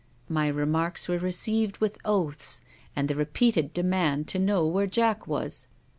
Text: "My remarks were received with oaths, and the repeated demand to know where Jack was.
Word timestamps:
"My 0.27 0.47
remarks 0.47 1.07
were 1.07 1.19
received 1.19 1.77
with 1.77 1.99
oaths, 2.03 2.63
and 2.95 3.07
the 3.07 3.13
repeated 3.13 3.71
demand 3.71 4.27
to 4.29 4.39
know 4.39 4.65
where 4.65 4.87
Jack 4.87 5.27
was. 5.27 5.67